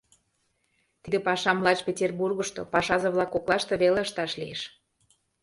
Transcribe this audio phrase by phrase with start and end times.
[1.01, 4.61] Тиде пашам лач Петербургышто, пашазе-влак коклаште, веле ышташ лиеш.